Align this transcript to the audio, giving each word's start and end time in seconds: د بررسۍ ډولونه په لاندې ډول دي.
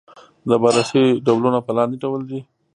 د 0.49 0.51
بررسۍ 0.63 1.03
ډولونه 1.25 1.59
په 1.65 1.71
لاندې 1.77 1.97
ډول 2.03 2.21
دي. 2.29 2.39